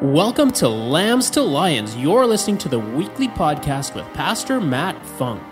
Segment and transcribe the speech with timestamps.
[0.00, 1.96] Welcome to Lambs to Lions.
[1.96, 5.42] You're listening to the weekly podcast with Pastor Matt Funk.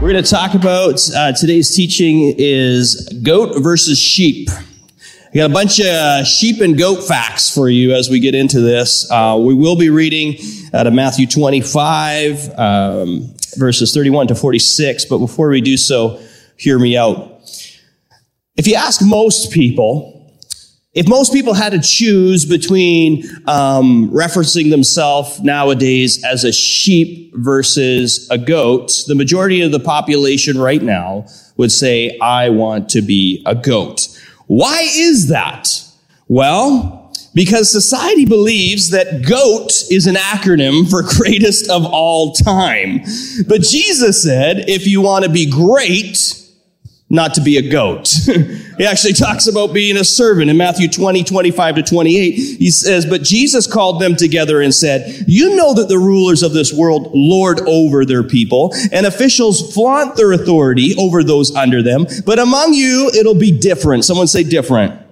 [0.00, 4.48] We're going to talk about uh, today's teaching is goat versus sheep.
[4.48, 8.60] I got a bunch of sheep and goat facts for you as we get into
[8.60, 9.10] this.
[9.10, 10.36] Uh, we will be reading
[10.72, 15.06] out of Matthew 25, um, verses 31 to 46.
[15.06, 16.20] But before we do so,
[16.56, 17.32] hear me out.
[18.56, 20.16] If you ask most people,
[20.96, 28.26] if most people had to choose between um, referencing themselves nowadays as a sheep versus
[28.30, 31.26] a goat, the majority of the population right now
[31.58, 34.08] would say, I want to be a goat.
[34.46, 35.82] Why is that?
[36.28, 43.02] Well, because society believes that GOAT is an acronym for greatest of all time.
[43.46, 46.45] But Jesus said, if you want to be great,
[47.08, 48.08] not to be a goat.
[48.78, 52.32] he actually talks about being a servant in Matthew 20, 25 to 28.
[52.32, 56.52] He says, But Jesus called them together and said, You know that the rulers of
[56.52, 62.06] this world lord over their people, and officials flaunt their authority over those under them.
[62.24, 64.04] But among you, it'll be different.
[64.04, 65.05] Someone say different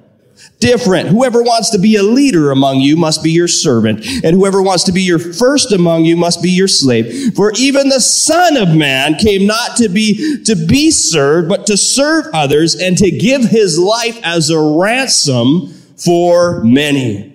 [0.64, 1.10] different.
[1.10, 4.82] Whoever wants to be a leader among you must be your servant, and whoever wants
[4.84, 7.34] to be your first among you must be your slave.
[7.34, 11.76] For even the Son of Man came not to be to be served, but to
[11.76, 17.30] serve others and to give his life as a ransom for many.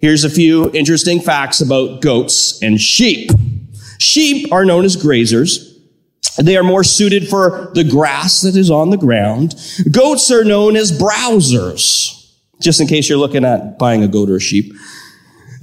[0.00, 3.30] Here's a few interesting facts about goats and sheep.
[4.00, 5.70] Sheep are known as grazers.
[6.36, 9.54] They are more suited for the grass that is on the ground.
[9.92, 12.22] Goats are known as browsers
[12.60, 14.72] just in case you're looking at buying a goat or a sheep.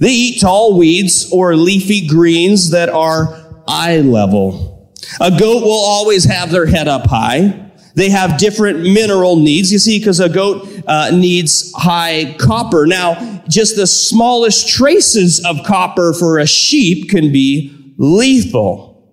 [0.00, 4.92] They eat tall weeds or leafy greens that are eye level.
[5.20, 7.70] A goat will always have their head up high.
[7.94, 12.86] They have different mineral needs, you see, because a goat uh, needs high copper.
[12.86, 19.12] Now, just the smallest traces of copper for a sheep can be lethal.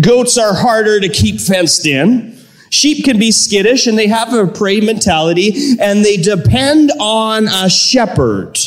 [0.00, 2.35] Goats are harder to keep fenced in.
[2.76, 7.70] Sheep can be skittish and they have a prey mentality and they depend on a
[7.70, 8.58] shepherd.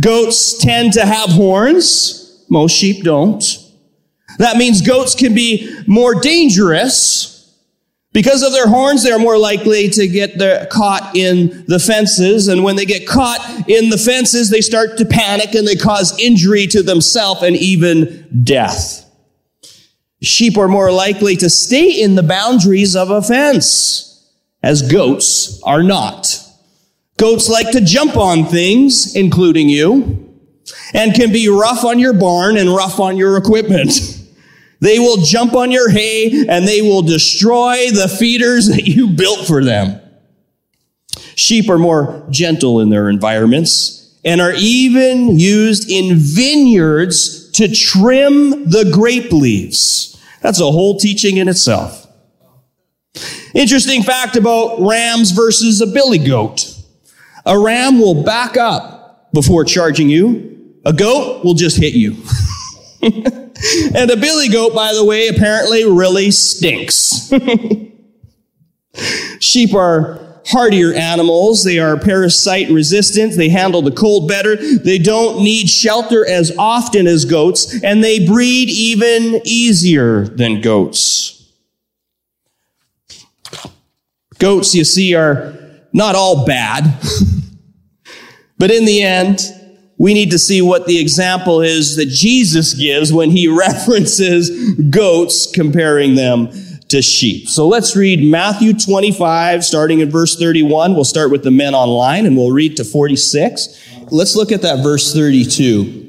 [0.00, 2.44] Goats tend to have horns.
[2.50, 3.44] Most sheep don't.
[4.38, 7.32] That means goats can be more dangerous.
[8.12, 12.48] Because of their horns, they're more likely to get their, caught in the fences.
[12.48, 16.18] And when they get caught in the fences, they start to panic and they cause
[16.18, 19.05] injury to themselves and even death.
[20.22, 24.28] Sheep are more likely to stay in the boundaries of a fence,
[24.62, 26.42] as goats are not.
[27.18, 30.34] Goats like to jump on things, including you,
[30.94, 33.92] and can be rough on your barn and rough on your equipment.
[34.78, 39.46] They will jump on your hay and they will destroy the feeders that you built
[39.46, 39.98] for them.
[41.34, 48.68] Sheep are more gentle in their environments and are even used in vineyards to trim
[48.68, 50.22] the grape leaves.
[50.42, 52.06] That's a whole teaching in itself.
[53.54, 56.74] Interesting fact about rams versus a billy goat.
[57.46, 60.74] A ram will back up before charging you.
[60.84, 62.16] A goat will just hit you.
[63.02, 67.32] and a billy goat, by the way, apparently really stinks.
[69.40, 71.64] Sheep are hardier animals.
[71.64, 73.36] They are parasite resistant.
[73.36, 74.56] They handle the cold better.
[74.56, 81.32] They don't need shelter as often as goats, and they breed even easier than goats.
[84.38, 85.54] Goats, you see, are
[85.92, 86.84] not all bad.
[88.58, 89.40] but in the end,
[89.98, 94.50] we need to see what the example is that Jesus gives when he references
[94.90, 96.50] goats, comparing them
[96.88, 97.48] to sheep.
[97.48, 100.94] So let's read Matthew 25, starting in verse 31.
[100.94, 104.08] We'll start with the men online and we'll read to 46.
[104.10, 106.06] Let's look at that verse 32.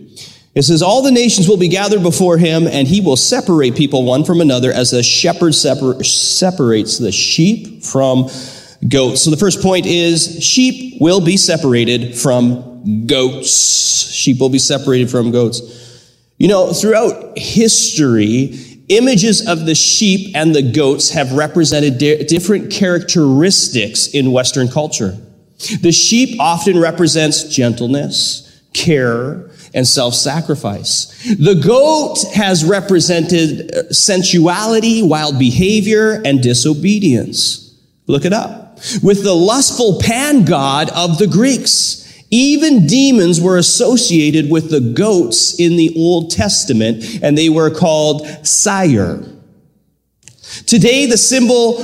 [0.57, 4.05] It says, All the nations will be gathered before him, and he will separate people
[4.05, 8.27] one from another as a shepherd separ- separates the sheep from
[8.87, 9.21] goats.
[9.21, 14.09] So the first point is sheep will be separated from goats.
[14.11, 15.61] Sheep will be separated from goats.
[16.39, 22.71] You know, throughout history, Images of the sheep and the goats have represented di- different
[22.71, 25.17] characteristics in Western culture.
[25.81, 31.35] The sheep often represents gentleness, care, and self-sacrifice.
[31.37, 37.75] The goat has represented uh, sensuality, wild behavior, and disobedience.
[38.07, 38.77] Look it up.
[39.03, 45.59] With the lustful pan god of the Greeks, even demons were associated with the goats
[45.59, 49.23] in the Old Testament, and they were called sire.
[50.65, 51.77] Today, the symbol,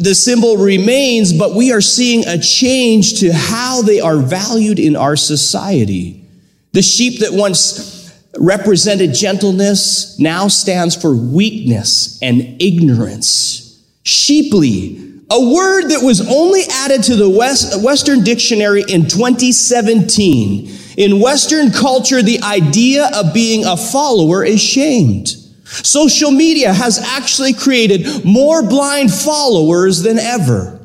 [0.00, 4.96] the symbol remains, but we are seeing a change to how they are valued in
[4.96, 6.24] our society.
[6.72, 7.98] The sheep that once
[8.38, 13.82] represented gentleness now stands for weakness and ignorance.
[14.04, 20.68] Sheeply, a word that was only added to the West, Webster Dictionary in 2017.
[20.96, 25.28] In Western culture, the idea of being a follower is shamed.
[25.64, 30.76] Social media has actually created more blind followers than ever.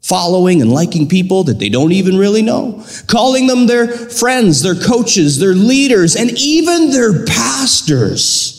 [0.00, 2.84] Following and liking people that they don't even really know.
[3.06, 8.58] Calling them their friends, their coaches, their leaders, and even their pastors.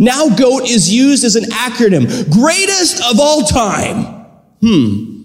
[0.00, 2.30] Now GOAT is used as an acronym.
[2.30, 4.21] Greatest of all time.
[4.62, 5.22] Hmm.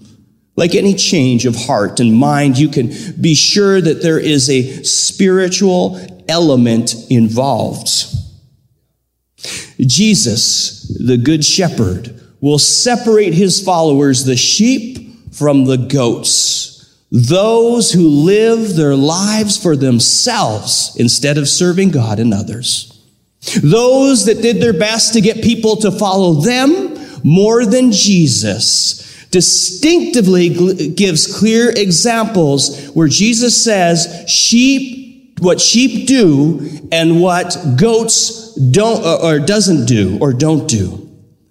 [0.56, 4.82] Like any change of heart and mind, you can be sure that there is a
[4.82, 7.88] spiritual element involved.
[9.78, 16.98] Jesus, the good shepherd, will separate his followers, the sheep, from the goats.
[17.12, 23.00] Those who live their lives for themselves instead of serving God and others.
[23.62, 30.90] Those that did their best to get people to follow them more than Jesus distinctively
[30.90, 39.38] gives clear examples where Jesus says sheep, what sheep do and what goats don't or
[39.38, 41.04] doesn't do or don't do.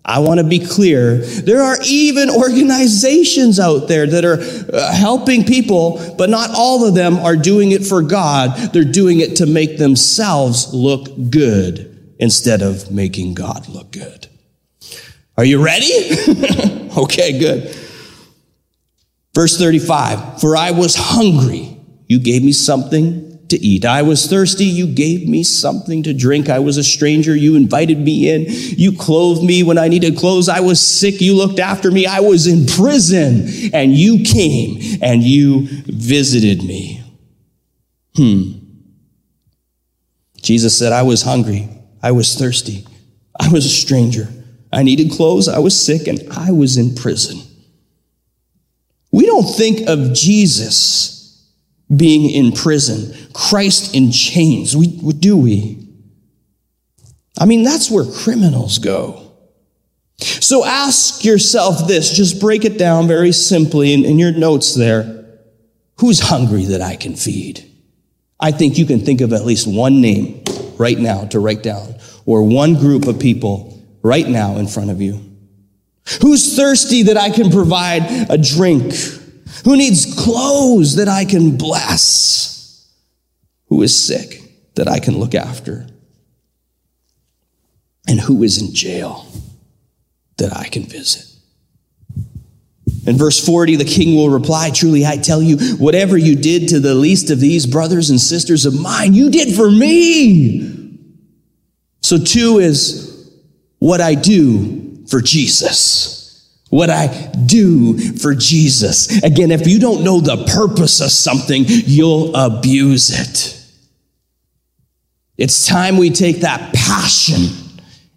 [0.03, 1.17] I want to be clear.
[1.17, 4.39] There are even organizations out there that are
[4.73, 8.71] uh, helping people, but not all of them are doing it for God.
[8.71, 14.27] They're doing it to make themselves look good instead of making God look good.
[15.37, 15.91] Are you ready?
[17.03, 17.75] okay, good.
[19.33, 21.77] Verse 35 For I was hungry,
[22.07, 23.85] you gave me something to eat.
[23.85, 26.49] I was thirsty, you gave me something to drink.
[26.49, 28.45] I was a stranger, you invited me in.
[28.47, 30.49] You clothed me when I needed clothes.
[30.49, 32.05] I was sick, you looked after me.
[32.05, 37.03] I was in prison, and you came and you visited me.
[38.15, 38.53] Hmm.
[40.41, 41.69] Jesus said, I was hungry,
[42.01, 42.85] I was thirsty,
[43.39, 44.27] I was a stranger.
[44.77, 47.41] I needed clothes, I was sick, and I was in prison.
[49.11, 51.51] We don't think of Jesus
[51.93, 55.83] being in prison, Christ in chains, we, do we?
[57.39, 59.31] I mean, that's where criminals go.
[60.19, 65.25] So ask yourself this, just break it down very simply in, in your notes there.
[66.01, 67.67] Who's hungry that I can feed?
[68.39, 70.43] I think you can think of at least one name
[70.77, 71.95] right now to write down,
[72.27, 73.73] or one group of people
[74.07, 75.21] right now in front of you.
[76.21, 78.93] Who's thirsty that I can provide a drink?
[79.65, 82.89] Who needs clothes that I can bless?
[83.67, 84.41] Who is sick
[84.75, 85.85] that I can look after?
[88.07, 89.27] And who is in jail
[90.37, 91.25] that I can visit?
[93.05, 96.79] In verse 40, the king will reply, Truly, I tell you, whatever you did to
[96.79, 100.99] the least of these brothers and sisters of mine, you did for me.
[102.01, 103.06] So, two is
[103.79, 106.17] what I do for Jesus
[106.69, 107.07] what I
[107.45, 109.23] do for Jesus.
[109.23, 113.53] Again, if you don't know the purpose of something, you'll abuse it.
[115.37, 117.55] It's time we take that passion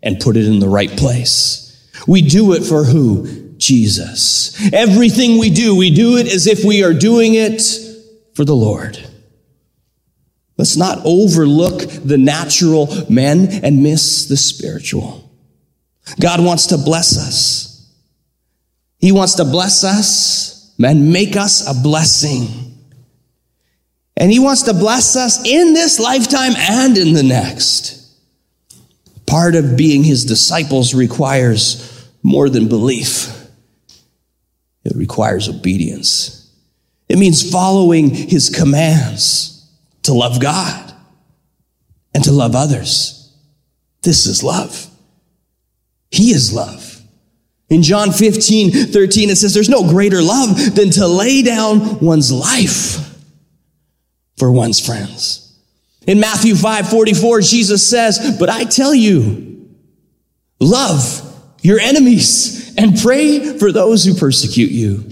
[0.03, 1.67] and put it in the right place.
[2.07, 3.55] We do it for who?
[3.59, 4.73] Jesus.
[4.73, 7.63] Everything we do, we do it as if we are doing it
[8.35, 8.99] for the Lord.
[10.57, 15.30] Let's not overlook the natural men and miss the spiritual.
[16.19, 17.71] God wants to bless us.
[18.99, 22.49] He wants to bless us and make us a blessing.
[24.17, 27.97] And He wants to bless us in this lifetime and in the next.
[29.27, 33.29] Part of being His disciples requires more than belief,
[34.85, 36.37] it requires obedience.
[37.09, 39.69] It means following His commands
[40.03, 40.95] to love God
[42.15, 43.35] and to love others.
[44.03, 44.90] This is love.
[46.11, 47.01] He is love.
[47.69, 52.33] In John 15, 13, it says, There's no greater love than to lay down one's
[52.33, 53.01] life
[54.37, 55.47] for one's friends.
[56.07, 59.69] In Matthew 5, 44, Jesus says, But I tell you,
[60.59, 61.23] love
[61.63, 65.05] your enemies and pray for those who persecute you,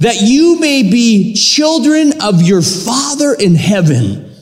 [0.00, 4.32] that you may be children of your Father in heaven.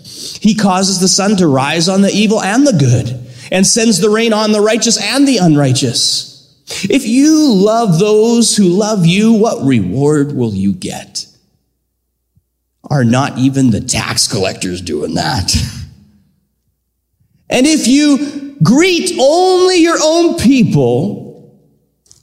[0.40, 4.10] He causes the sun to rise on the evil and the good, and sends the
[4.10, 6.32] rain on the righteous and the unrighteous.
[6.84, 11.26] If you love those who love you, what reward will you get?
[12.90, 15.54] Are not even the tax collectors doing that?
[17.50, 21.24] And if you greet only your own people,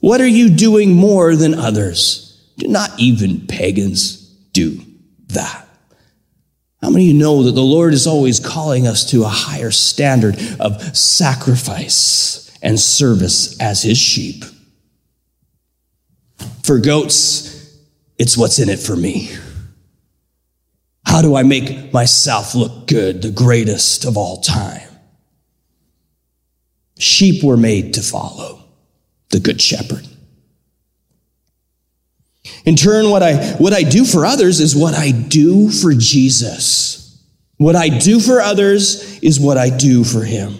[0.02, 2.44] What are you doing more than others?
[2.58, 4.16] Do not even pagans
[4.52, 4.80] do
[5.28, 5.61] that.
[6.92, 10.36] Many of you know that the Lord is always calling us to a higher standard
[10.60, 14.44] of sacrifice and service as his sheep?
[16.62, 17.78] For goats,
[18.18, 19.30] it's what's in it for me.
[21.06, 24.88] How do I make myself look good, the greatest of all time?
[26.98, 28.64] Sheep were made to follow
[29.30, 30.06] the good shepherd.
[32.64, 37.22] In turn, what I, what I do for others is what I do for Jesus.
[37.56, 40.54] What I do for others is what I do for him.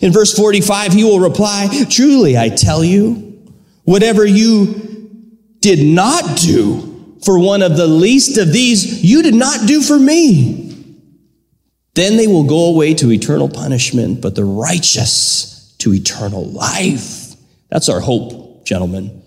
[0.00, 3.42] In verse 45, he will reply, Truly, I tell you,
[3.84, 4.88] whatever you
[5.60, 9.98] did not do for one of the least of these, you did not do for
[9.98, 10.64] me.
[11.94, 17.34] Then they will go away to eternal punishment, but the righteous to eternal life.
[17.70, 19.22] That's our hope, gentlemen.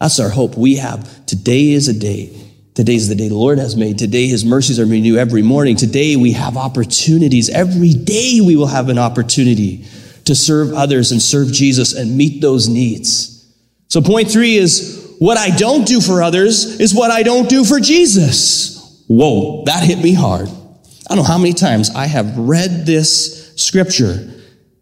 [0.00, 0.56] That's our hope.
[0.56, 2.42] We have today is a day.
[2.74, 3.98] Today is the day the Lord has made.
[3.98, 5.76] Today his mercies are renewed every morning.
[5.76, 7.48] Today we have opportunities.
[7.48, 9.86] Every day we will have an opportunity
[10.26, 13.50] to serve others and serve Jesus and meet those needs.
[13.88, 17.64] So point three is what I don't do for others is what I don't do
[17.64, 19.02] for Jesus.
[19.06, 20.48] Whoa, that hit me hard.
[20.48, 24.28] I don't know how many times I have read this scripture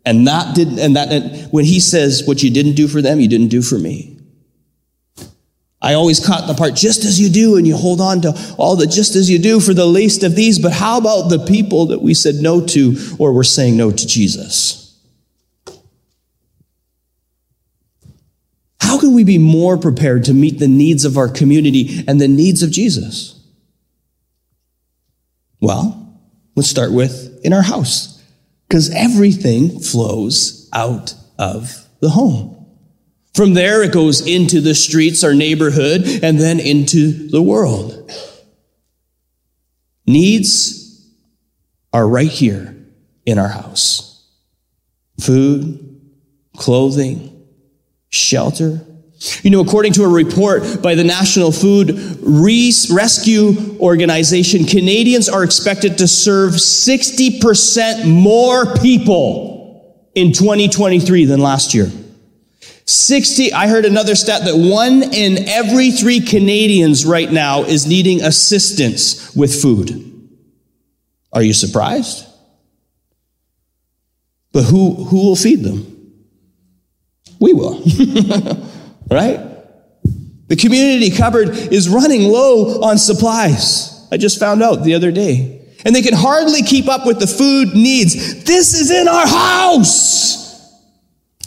[0.05, 3.21] and that didn't, and that and when he says what you didn't do for them,
[3.21, 4.14] you didn't do for me.
[5.85, 8.75] I always caught the part, just as you do, and you hold on to all
[8.75, 10.59] the just as you do for the least of these.
[10.59, 14.07] But how about the people that we said no to or were saying no to
[14.07, 14.99] Jesus?
[18.81, 22.29] How can we be more prepared to meet the needs of our community and the
[22.29, 23.39] needs of Jesus?
[25.61, 26.19] Well,
[26.55, 28.23] let's start with in our house,
[28.69, 32.54] because everything flows out of the home.
[33.35, 38.13] From there, it goes into the streets, our neighborhood, and then into the world.
[40.07, 41.11] Needs
[41.93, 42.77] are right here
[43.27, 44.11] in our house
[45.21, 46.01] food,
[46.57, 47.47] clothing,
[48.11, 48.81] shelter.
[49.43, 55.99] You know, according to a report by the National Food Rescue Organization, Canadians are expected
[55.99, 61.91] to serve 60% more people in 2023 than last year.
[62.87, 68.23] 60, I heard another stat that one in every three Canadians right now is needing
[68.23, 70.13] assistance with food.
[71.33, 72.27] Are you surprised?
[74.53, 75.91] But who, who will feed them?
[77.41, 77.81] We will.
[79.11, 79.41] right?
[80.49, 84.07] The community cupboard is running low on supplies.
[84.13, 85.63] I just found out the other day.
[85.85, 88.45] And they can hardly keep up with the food needs.
[88.45, 90.44] This is in our house.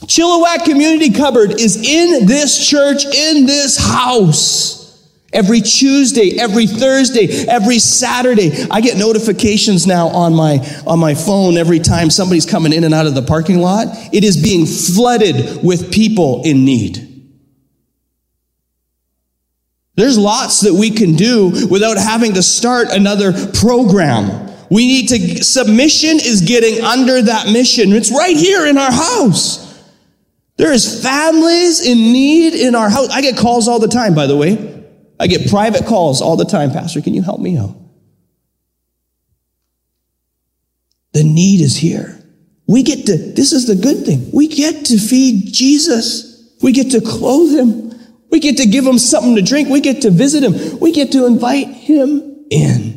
[0.05, 4.77] Chilliwack Community Cupboard is in this church, in this house.
[5.33, 11.57] Every Tuesday, every Thursday, every Saturday, I get notifications now on my, on my phone
[11.57, 13.87] every time somebody's coming in and out of the parking lot.
[14.13, 17.03] It is being flooded with people in need.
[19.95, 24.49] There's lots that we can do without having to start another program.
[24.69, 27.91] We need to, submission is getting under that mission.
[27.91, 29.66] It's right here in our house.
[30.57, 33.09] There is families in need in our house.
[33.09, 34.83] I get calls all the time, by the way.
[35.19, 36.71] I get private calls all the time.
[36.71, 37.75] Pastor, can you help me out?
[41.13, 42.13] The need is here.
[42.67, 44.29] We get to, this is the good thing.
[44.33, 46.55] We get to feed Jesus.
[46.61, 47.93] We get to clothe him.
[48.29, 49.69] We get to give him something to drink.
[49.69, 50.79] We get to visit him.
[50.79, 52.96] We get to invite him in.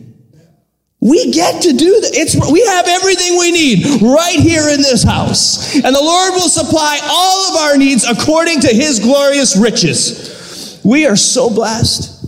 [1.01, 2.11] We get to do that.
[2.13, 5.75] It's, we have everything we need right here in this house.
[5.75, 10.79] And the Lord will supply all of our needs according to his glorious riches.
[10.85, 12.27] We are so blessed.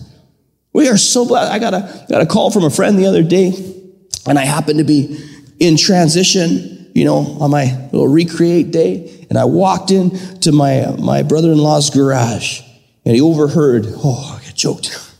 [0.73, 1.53] We are so blessed.
[1.53, 3.53] I got a, got a call from a friend the other day,
[4.27, 5.23] and I happened to be
[5.59, 9.27] in transition, you know, on my little recreate day.
[9.29, 10.11] And I walked in
[10.41, 12.63] to my, my brother-in-law's garage,
[13.05, 15.12] and he overheard, oh, I got choked.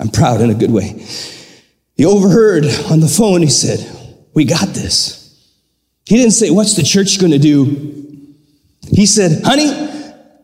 [0.00, 1.04] I'm proud in a good way.
[1.94, 3.86] He overheard on the phone, he said,
[4.32, 5.18] We got this.
[6.06, 8.34] He didn't say, What's the church going to do?
[8.90, 9.70] He said, Honey,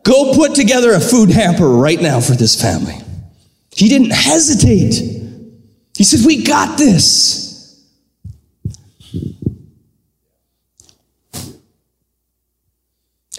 [0.03, 2.95] go put together a food hamper right now for this family.
[3.71, 4.93] He didn't hesitate.
[5.95, 7.83] He said, We got this.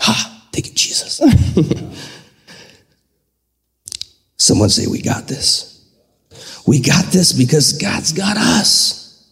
[0.00, 1.20] Ha, thank you, Jesus.
[4.36, 5.67] Someone say, We got this.
[6.68, 9.26] We got this because God's got us.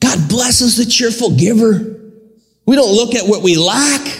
[0.00, 2.00] God blesses the cheerful giver.
[2.64, 4.18] We don't look at what we lack.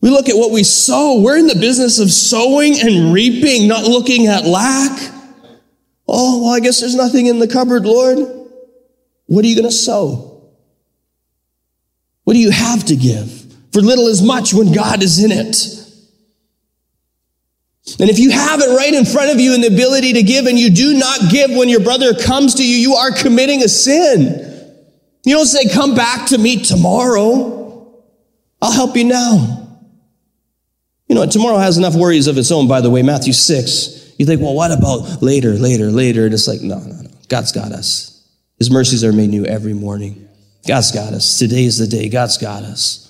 [0.00, 1.20] We look at what we sow.
[1.20, 4.98] We're in the business of sowing and reaping, not looking at lack.
[6.08, 8.20] Oh, well, I guess there's nothing in the cupboard, Lord.
[9.26, 10.50] What are you going to sow?
[12.22, 13.54] What do you have to give?
[13.74, 15.83] For little is much when God is in it.
[18.00, 20.46] And if you have it right in front of you and the ability to give
[20.46, 23.68] and you do not give when your brother comes to you, you are committing a
[23.68, 24.50] sin.
[25.24, 28.02] You don't say, come back to me tomorrow.
[28.62, 29.68] I'll help you now.
[31.08, 34.14] You know, tomorrow has enough worries of its own, by the way, Matthew 6.
[34.18, 36.24] You think, well, what about later, later, later?
[36.24, 37.10] And it's like, no, no, no.
[37.28, 38.26] God's got us.
[38.58, 40.28] His mercies are made new every morning.
[40.66, 41.38] God's got us.
[41.38, 42.08] Today is the day.
[42.08, 43.03] God's got us.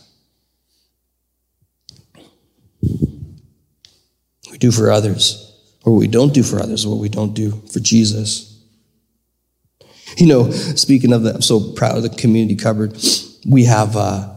[4.54, 5.52] We do for others,
[5.84, 8.56] or what we don't do for others, or what we don't do for Jesus.
[10.16, 12.96] You know, speaking of that, I'm so proud of the community cupboard.
[13.44, 14.32] We have, uh,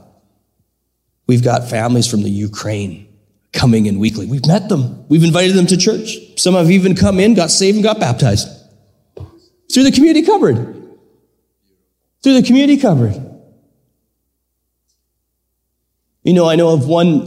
[1.28, 3.16] we've got families from the Ukraine
[3.54, 4.26] coming in weekly.
[4.26, 5.08] We've met them.
[5.08, 6.18] We've invited them to church.
[6.36, 8.48] Some have even come in, got saved, and got baptized
[9.72, 10.56] through the community cupboard.
[12.24, 13.14] Through the community cupboard.
[16.24, 17.20] You know, I know of one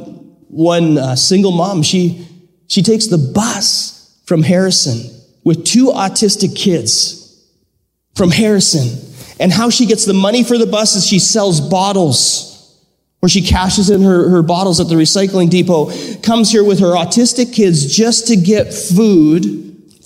[0.49, 1.85] one uh, single mom.
[1.85, 2.26] She
[2.70, 5.10] she takes the bus from Harrison
[5.42, 7.44] with two autistic kids
[8.14, 8.88] from Harrison.
[9.40, 12.46] And how she gets the money for the bus is she sells bottles
[13.18, 15.90] where she cashes in her, her bottles at the recycling depot,
[16.22, 19.44] comes here with her autistic kids just to get food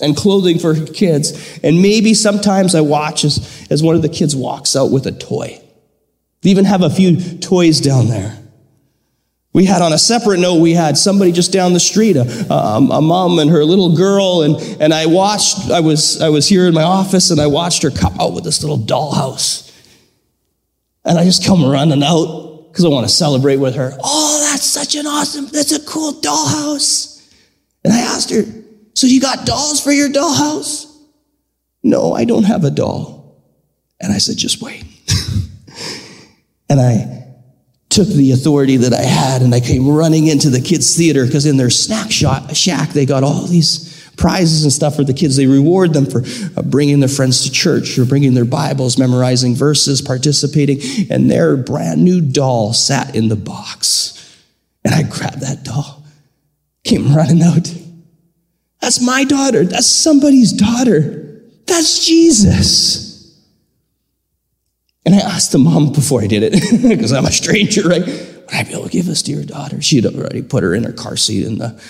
[0.01, 1.59] and clothing for her kids.
[1.63, 5.11] And maybe sometimes I watch as, as one of the kids walks out with a
[5.11, 5.61] toy.
[6.41, 8.44] They even have a few toys down there.
[9.55, 12.75] We had on a separate note, we had somebody just down the street, a, a,
[12.75, 16.67] a, mom and her little girl, and, and I watched, I was, I was here
[16.67, 19.73] in my office and I watched her come out with this little dollhouse.
[21.05, 23.97] And I just come running out because I want to celebrate with her.
[24.03, 27.25] Oh, that's such an awesome, that's a cool dollhouse.
[27.85, 28.43] And I asked her,
[28.93, 30.93] so you got dolls for your dollhouse?
[31.81, 33.41] No, I don't have a doll.
[34.01, 34.83] And I said, just wait.
[36.69, 37.24] and I
[37.95, 41.45] took the authority that I had and I came running into the kids' theater because
[41.45, 45.37] in their snack shack, they got all these prizes and stuff for the kids.
[45.37, 46.23] They reward them for
[46.57, 50.81] uh, bringing their friends to church or bringing their Bibles, memorizing verses, participating.
[51.09, 54.11] And their brand new doll sat in the box.
[54.83, 56.03] And I grabbed that doll,
[56.83, 57.73] came running out.
[58.81, 59.63] That's my daughter.
[59.63, 61.41] That's somebody's daughter.
[61.65, 63.04] That's Jesus.
[65.05, 66.53] And I asked the mom before I did it,
[66.89, 68.05] because I'm a stranger, right?
[68.05, 69.81] Would I be able to give this to your daughter?
[69.81, 71.81] She had already put her in her car seat in the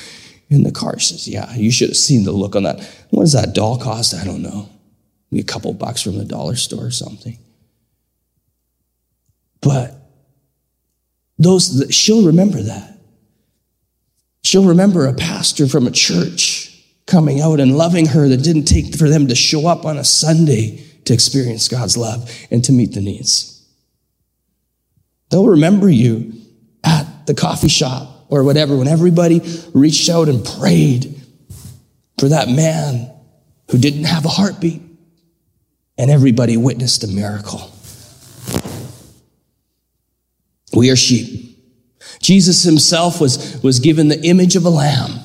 [0.49, 0.99] in the car.
[0.99, 2.79] She says, Yeah, you should have seen the look on that.
[3.09, 4.13] What does that doll cost?
[4.13, 4.69] I don't know.
[5.31, 7.37] Maybe a couple bucks from the dollar store or something.
[9.61, 9.95] But
[11.37, 12.99] those she'll remember that.
[14.43, 16.71] She'll remember a pastor from a church
[17.07, 20.03] coming out and loving her that didn't take for them to show up on a
[20.03, 23.63] Sunday to experience God's love and to meet the needs.
[25.29, 26.33] They'll remember you
[26.83, 29.41] at the coffee shop or whatever when everybody
[29.73, 31.21] reached out and prayed
[32.19, 33.11] for that man
[33.71, 34.81] who didn't have a heartbeat
[35.97, 37.71] and everybody witnessed a miracle.
[40.73, 41.57] We are sheep.
[42.21, 45.19] Jesus himself was, was given the image of a lamb.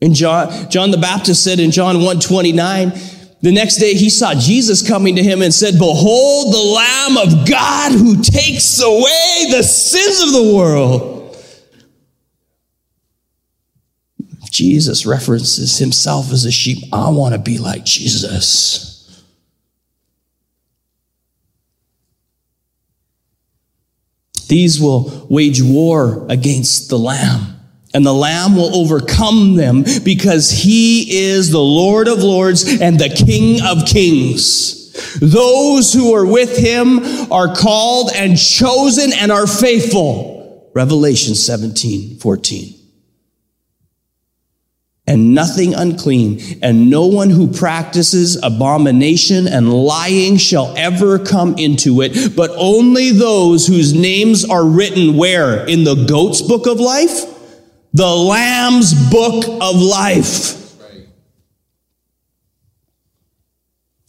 [0.00, 2.92] And John, John the Baptist said in John 129,
[3.40, 7.48] the next day he saw Jesus coming to him and said, Behold the Lamb of
[7.48, 11.36] God who takes away the sins of the world.
[14.50, 16.78] Jesus references himself as a sheep.
[16.92, 19.24] I want to be like Jesus.
[24.48, 27.57] These will wage war against the Lamb
[27.98, 33.08] and the Lamb will overcome them because he is the Lord of Lords and the
[33.08, 35.18] King of Kings.
[35.18, 37.00] Those who are with him
[37.32, 40.70] are called and chosen and are faithful.
[40.76, 42.74] Revelation 17, 14.
[45.08, 52.00] And nothing unclean, and no one who practices abomination and lying shall ever come into
[52.02, 55.66] it, but only those whose names are written where?
[55.66, 57.34] In the goat's book of life?
[57.92, 60.58] The Lamb's book of life.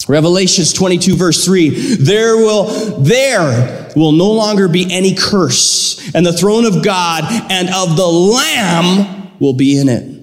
[0.07, 2.65] Revelations 22 verse 3, there will,
[2.99, 8.07] there will no longer be any curse, and the throne of God and of the
[8.07, 10.15] Lamb will be in it.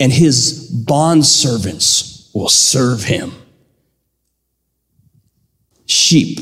[0.00, 3.32] and his bondservants will serve him.
[5.86, 6.38] Sheep.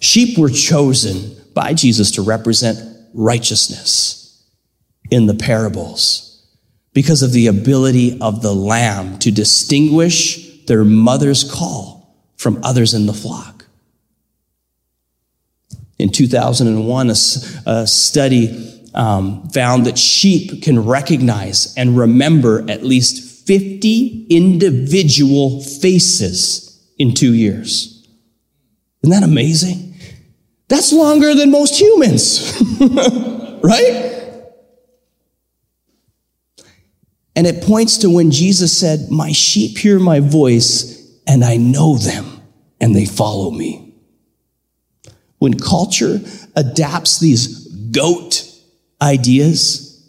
[0.00, 2.78] Sheep were chosen by Jesus to represent
[3.14, 4.19] righteousness
[5.10, 6.30] in the parables
[6.92, 13.06] because of the ability of the lamb to distinguish their mother's call from others in
[13.06, 13.66] the flock.
[15.98, 17.14] In 2001, a,
[17.66, 26.82] a study um, found that sheep can recognize and remember at least 50 individual faces
[26.98, 28.06] in two years.
[29.02, 29.94] Isn't that amazing?
[30.68, 32.62] That's longer than most humans,
[33.62, 34.29] right?
[37.40, 41.96] And it points to when Jesus said, My sheep hear my voice, and I know
[41.96, 42.42] them,
[42.82, 43.94] and they follow me.
[45.38, 46.20] When culture
[46.54, 48.46] adapts these goat
[49.00, 50.06] ideas,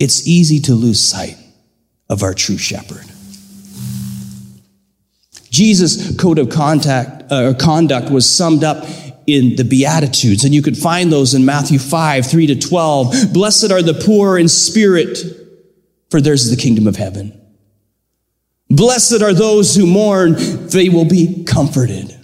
[0.00, 1.36] it's easy to lose sight
[2.08, 3.06] of our true shepherd.
[5.50, 8.84] Jesus' code of contact, uh, conduct was summed up
[9.28, 13.32] in the Beatitudes, and you could find those in Matthew 5, 3 to 12.
[13.32, 15.41] Blessed are the poor in spirit,
[16.12, 17.36] for theirs is the kingdom of heaven.
[18.70, 20.34] Blessed are those who mourn,
[20.68, 22.16] they will be comforted.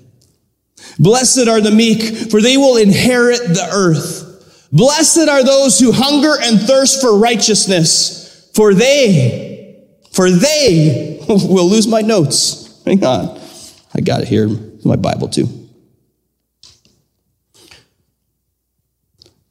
[0.99, 4.69] Blessed are the meek, for they will inherit the earth.
[4.71, 11.87] Blessed are those who hunger and thirst for righteousness, for they, for they will lose
[11.87, 12.83] my notes.
[12.85, 13.41] Hang on.
[13.95, 14.49] I got it here.
[14.85, 15.68] My Bible too.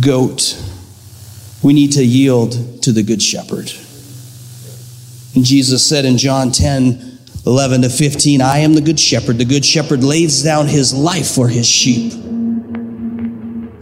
[0.00, 0.60] goat,
[1.62, 3.72] we need to yield to the Good Shepherd.
[5.34, 9.38] And Jesus said in John 10, 11 to 15, I am the good shepherd.
[9.38, 12.12] The good shepherd lays down his life for his sheep.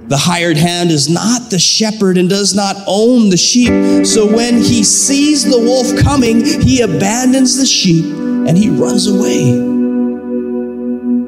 [0.09, 4.07] The hired hand is not the shepherd and does not own the sheep.
[4.07, 9.51] So when he sees the wolf coming, he abandons the sheep and he runs away.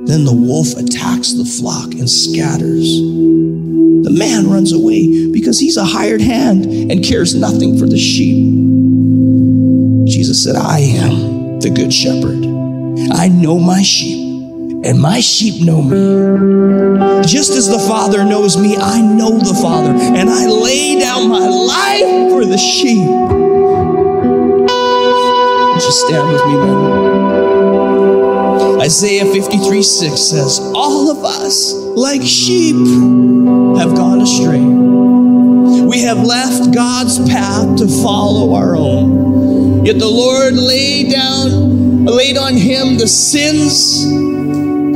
[0.07, 3.01] Then the wolf attacks the flock and scatters.
[4.03, 8.37] The man runs away because he's a hired hand and cares nothing for the sheep.
[10.07, 12.45] Jesus said, I am the good shepherd.
[13.13, 14.19] I know my sheep,
[14.85, 17.23] and my sheep know me.
[17.27, 21.47] Just as the Father knows me, I know the Father, and I lay down my
[21.47, 23.09] life for the sheep.
[25.75, 27.19] You stand with me, man?
[28.81, 34.61] Isaiah 53 6 says, All of us, like sheep, have gone astray.
[34.61, 39.85] We have left God's path to follow our own.
[39.85, 44.05] Yet the Lord laid down, laid on him the sins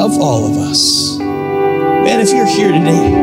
[0.00, 1.18] of all of us.
[1.18, 3.14] Man, if you're here today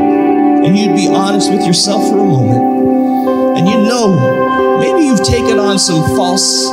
[0.65, 5.57] and you'd be honest with yourself for a moment, and you know maybe you've taken
[5.57, 6.67] on some false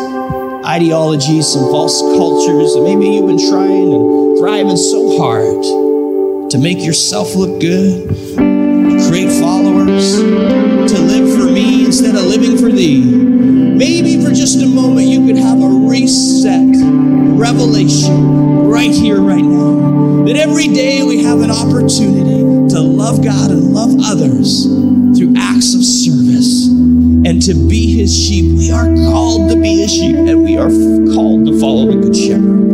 [0.64, 5.85] ideologies, some false cultures, and maybe you've been trying and thriving so hard
[6.50, 12.56] to make yourself look good, to create followers, to live for me instead of living
[12.56, 13.04] for thee.
[13.04, 16.68] Maybe for just a moment you could have a reset,
[17.36, 20.24] revelation right here, right now.
[20.24, 22.38] That every day we have an opportunity
[22.74, 28.56] to love God and love others through acts of service and to be his sheep.
[28.56, 30.70] We are called to be his sheep and we are
[31.12, 32.65] called to follow the good shepherd.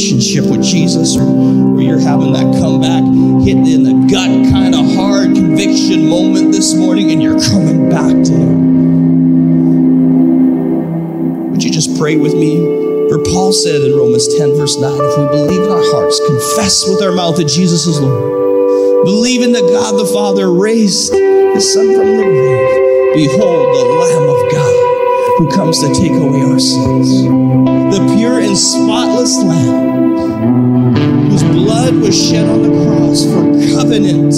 [0.00, 3.04] Relationship with Jesus or you're having that comeback,
[3.44, 8.08] hit in the gut kind of hard conviction moment this morning and you're coming back
[8.08, 8.70] to him
[11.50, 13.08] Would you just pray with me?
[13.10, 16.88] For Paul said in Romans 10, verse 9, if we believe in our hearts, confess
[16.88, 21.92] with our mouth that Jesus is Lord, believing that God the Father raised his Son
[21.92, 24.89] from the grave, behold the Lamb of God
[25.40, 27.22] who comes to take away our sins.
[27.24, 34.34] The pure and spotless Lamb whose blood was shed on the cross for covenant,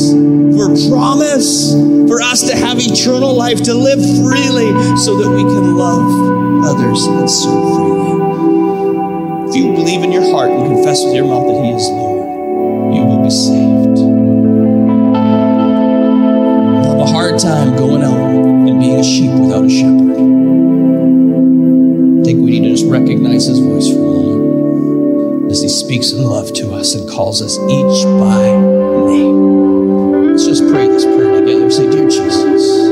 [0.54, 1.74] for promise,
[2.06, 7.04] for us to have eternal life, to live freely so that we can love others
[7.06, 8.12] and serve freely.
[9.48, 12.94] If you believe in your heart and confess with your mouth that He is Lord,
[12.94, 13.98] you will be saved.
[16.86, 20.21] Have a hard time going out and being a sheep without a shepherd.
[22.52, 28.52] For a moment as he speaks in love to us and calls us each by
[29.06, 30.26] name.
[30.30, 31.70] Let's just pray this prayer together.
[31.70, 32.90] Say, Dear Jesus,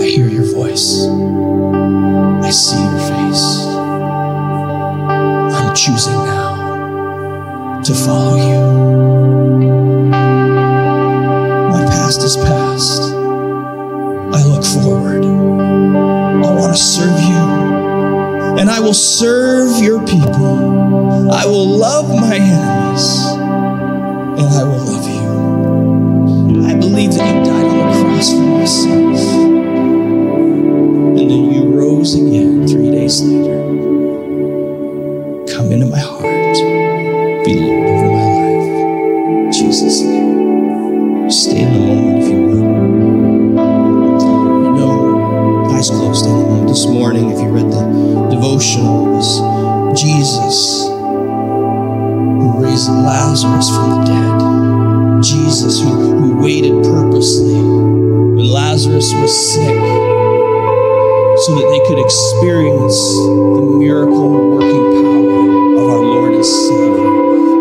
[0.00, 1.06] I hear your voice.
[2.42, 3.66] I see your face.
[5.54, 8.60] I'm choosing now to follow you.
[11.70, 12.59] My past is past.
[18.60, 21.32] And I will serve your people.
[21.32, 23.24] I will love my enemies.
[24.36, 26.66] And I will love you.
[26.66, 29.22] I believe that you died on the cross for my sins.
[31.18, 33.59] And then you rose again three days later.
[59.00, 59.80] Lazarus was sick
[61.38, 67.08] so that they could experience the miracle working power of our Lord and Savior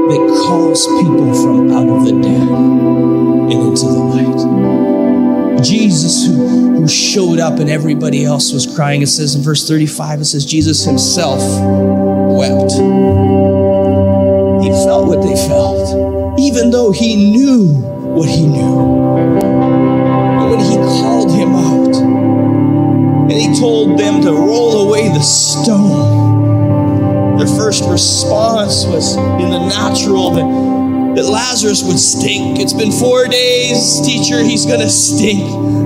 [0.09, 5.63] that calls people from out of the dead and into the light.
[5.63, 9.01] Jesus, who, who showed up and everybody else was crying.
[9.01, 12.73] It says in verse 35, it says, Jesus himself wept.
[14.61, 17.75] He felt what they felt, even though he knew
[18.13, 19.07] what he knew.
[20.39, 21.18] And when he called
[23.31, 26.39] and he told them to roll away the stone.
[27.37, 32.59] Their first response was in the natural that, that Lazarus would stink.
[32.59, 35.41] It's been four days, teacher, he's gonna stink.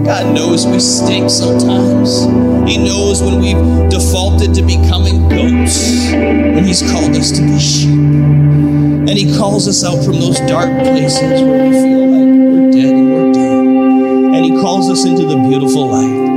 [0.05, 2.23] God knows we stink sometimes.
[2.69, 7.89] He knows when we've defaulted to becoming goats, when he's called us to be sheep.
[7.89, 12.93] And he calls us out from those dark places where we feel like we're dead
[12.93, 14.35] and we're done.
[14.35, 16.32] And he calls us into the beautiful light.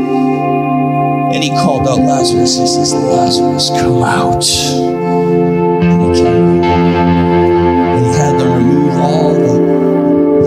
[1.34, 2.56] And he called out Lazarus.
[2.56, 4.46] He says, Lazarus, come out.
[4.46, 6.62] And he came.
[6.62, 9.56] And he had them remove all the,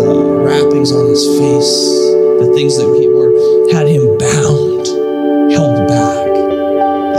[0.02, 1.76] the wrappings on his face,
[2.40, 3.30] the things that he were
[3.76, 4.88] had him bound,
[5.52, 6.28] held back.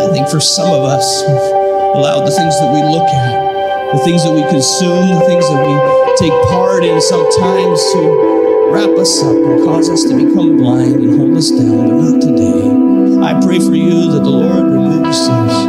[0.01, 4.03] I think for some of us, we've allowed the things that we look at, the
[4.05, 5.77] things that we consume, the things that we
[6.16, 11.18] take part in sometimes to wrap us up and cause us to become blind and
[11.18, 12.89] hold us down, but not today.
[13.22, 15.66] I pray for you that the Lord removes those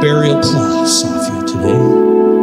[0.00, 1.78] burial cloths off you today,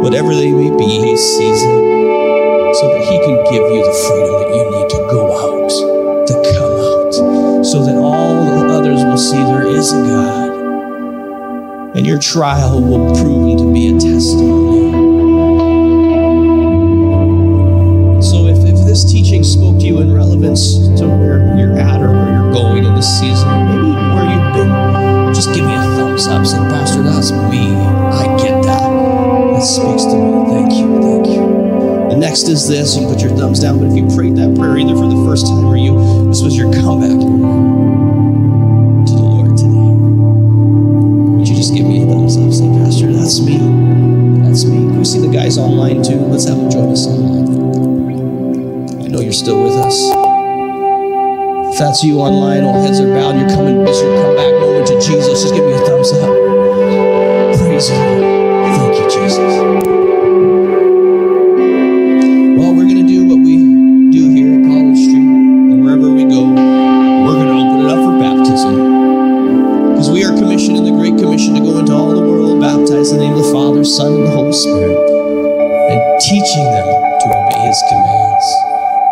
[0.00, 4.36] whatever they may be, He sees it, so that He can give you the freedom
[4.36, 5.70] that you need to go out,
[6.26, 10.50] to come out, so that all the others will see there is a God,
[11.96, 14.90] and your trial will prove to be a testimony.
[18.22, 22.12] So if, if this teaching spoke to you in relevance to where you're at or
[22.12, 23.69] where you're going in this season,
[26.26, 26.46] a up.
[26.46, 27.74] Say, Pastor, that's me.
[28.12, 28.90] I get that.
[29.54, 30.50] That speaks to me.
[30.50, 31.00] Thank you.
[31.02, 31.42] Thank you.
[32.10, 32.96] The next is this.
[32.96, 35.24] You can put your thumbs down, but if you prayed that prayer either for the
[35.26, 35.94] first time or you,
[36.28, 37.18] this was your comeback
[39.06, 39.92] to the Lord today.
[41.38, 42.52] Would you just give me a thumbs up?
[42.52, 43.58] Say, Pastor, that's me.
[44.44, 44.84] That's me.
[44.96, 46.18] We see the guys online too?
[46.26, 47.48] Let's have them join us online.
[49.04, 50.19] I know you're still with us.
[51.80, 55.40] That's you online, all heads are bowed, you're coming, it's your comeback moment to Jesus.
[55.40, 56.28] Just give me a thumbs up.
[57.56, 58.20] Praise the Lord.
[58.76, 59.40] Thank you, Jesus.
[62.60, 63.56] Well, we're going to do what we
[64.12, 67.96] do here at College Street, and wherever we go, we're going to open it up
[68.04, 68.76] for baptism.
[69.96, 73.10] Because we are commissioned in the Great Commission to go into all the world, baptize
[73.10, 76.84] in the name of the Father, Son, and the Holy Spirit, and teaching them
[77.24, 78.69] to obey His commands.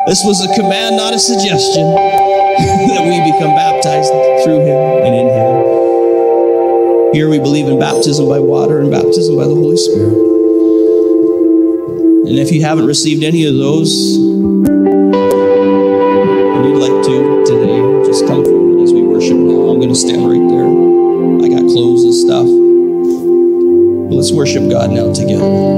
[0.08, 4.08] This was a command, not a suggestion, that we become baptized
[4.42, 7.12] through Him and in Him.
[7.12, 10.16] Here we believe in baptism by water and baptism by the Holy Spirit.
[12.24, 14.64] And if you haven't received any of those, and
[16.64, 19.68] you'd like to today, just come forward as we worship now.
[19.68, 20.64] I'm going to stand right there.
[21.44, 22.46] I got clothes and stuff.
[24.08, 25.77] But let's worship God now together.